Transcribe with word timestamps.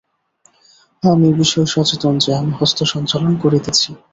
আমি 1.03 1.25
এ 1.29 1.37
বিষয়ে 1.39 1.67
সচেতন 1.67 2.13
যে, 2.17 2.31
আমি 2.35 2.51
হস্ত 2.59 2.79
সঞ্চালন 2.93 3.33
করিতেছি। 3.43 3.89